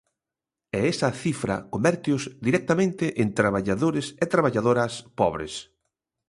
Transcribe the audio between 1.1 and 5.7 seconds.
cifra convérteos directamente en traballadores e traballadoras pobres.